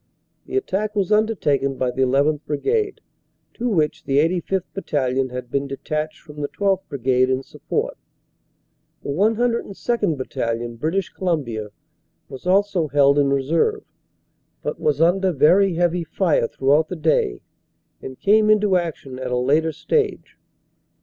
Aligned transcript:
The 0.47 0.57
attack 0.57 0.95
was 0.95 1.11
undertaken 1.11 1.75
by 1.77 1.91
the 1.91 2.05
1 2.05 2.23
1th. 2.23 2.39
Brigade, 2.47 3.01
to 3.53 3.69
which 3.69 4.05
the 4.05 4.17
85th. 4.17 4.63
Battalion 4.73 5.29
had 5.29 5.51
been 5.51 5.67
detached 5.67 6.21
from 6.21 6.41
the 6.41 6.47
12th. 6.47 6.81
Brigade 6.89 7.29
in 7.29 7.43
support. 7.43 7.99
The 9.03 9.09
102nd. 9.09 10.17
Battalion, 10.17 10.77
British 10.77 11.09
Columbia, 11.09 11.67
was 12.29 12.47
also 12.47 12.87
held 12.87 13.19
in 13.19 13.29
reserve, 13.29 13.83
but 14.63 14.79
was 14.79 14.99
under 15.01 15.31
very 15.31 15.75
heavy 15.75 16.03
fire 16.03 16.47
throughout 16.47 16.87
the 16.89 16.95
day 16.95 17.43
and 18.01 18.19
came 18.19 18.49
into 18.49 18.77
action 18.77 19.19
at 19.19 19.29
a 19.29 19.37
later 19.37 19.71
stage. 19.71 20.35